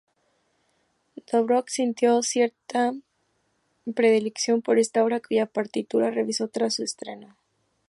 [1.27, 2.99] Dvořák sintió siempre cierta
[3.93, 7.37] predilección por esta obra, cuya partitura revisó tras su estreno.